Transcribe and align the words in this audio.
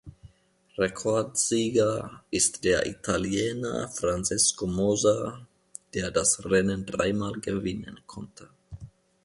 Rekordsieger 0.79 2.23
ist 2.31 2.63
der 2.63 2.87
Italiener 2.87 3.87
Francesco 3.87 4.65
Moser, 4.65 5.45
der 5.93 6.09
das 6.09 6.43
Rennen 6.43 6.87
dreimal 6.87 7.33
gewinnen 7.33 7.99
konnte. 8.07 8.49